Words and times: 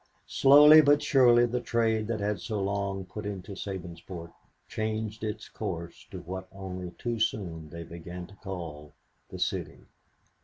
Slowly 0.25 0.81
but 0.81 1.03
surely 1.03 1.45
the 1.45 1.59
trade 1.61 2.07
that 2.07 2.19
had 2.19 2.39
so 2.39 2.59
long 2.59 3.05
put 3.05 3.23
into 3.23 3.51
Sabinsport 3.51 4.33
changed 4.67 5.23
its 5.23 5.47
course 5.47 6.07
to 6.09 6.21
what 6.21 6.47
only 6.51 6.89
too 6.97 7.19
soon 7.19 7.69
they 7.69 7.83
began 7.83 8.25
to 8.25 8.35
call 8.37 8.93
the 9.29 9.37
City. 9.37 9.81